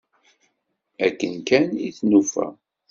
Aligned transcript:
Akken 1.05 1.33
kan 1.47 1.67
i 1.87 1.89
t-nufa. 1.97 2.47